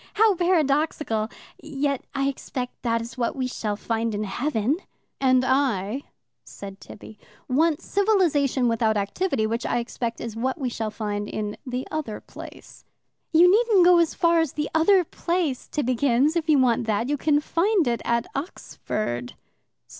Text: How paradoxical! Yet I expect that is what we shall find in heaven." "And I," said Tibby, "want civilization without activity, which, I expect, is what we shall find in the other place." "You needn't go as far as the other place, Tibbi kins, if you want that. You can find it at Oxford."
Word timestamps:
How 0.15 0.33
paradoxical! 0.33 1.29
Yet 1.61 2.03
I 2.15 2.27
expect 2.27 2.81
that 2.81 3.01
is 3.03 3.19
what 3.19 3.35
we 3.35 3.45
shall 3.45 3.75
find 3.75 4.15
in 4.15 4.23
heaven." 4.23 4.77
"And 5.19 5.45
I," 5.45 6.05
said 6.43 6.81
Tibby, 6.81 7.19
"want 7.47 7.83
civilization 7.83 8.67
without 8.67 8.97
activity, 8.97 9.45
which, 9.45 9.63
I 9.63 9.77
expect, 9.77 10.19
is 10.19 10.35
what 10.35 10.57
we 10.59 10.69
shall 10.69 10.89
find 10.89 11.29
in 11.29 11.55
the 11.67 11.87
other 11.91 12.19
place." 12.19 12.83
"You 13.31 13.47
needn't 13.51 13.85
go 13.85 13.99
as 13.99 14.15
far 14.15 14.39
as 14.39 14.53
the 14.53 14.71
other 14.73 15.03
place, 15.03 15.67
Tibbi 15.71 15.95
kins, 15.95 16.35
if 16.35 16.49
you 16.49 16.57
want 16.57 16.87
that. 16.87 17.07
You 17.07 17.15
can 17.17 17.39
find 17.39 17.87
it 17.87 18.01
at 18.03 18.25
Oxford." 18.33 19.35